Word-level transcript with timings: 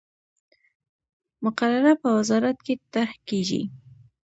مقرره 1.43 1.93
په 2.01 2.07
وزارت 2.17 2.57
کې 2.65 2.73
طرح 2.93 3.13
کیږي. 3.27 3.61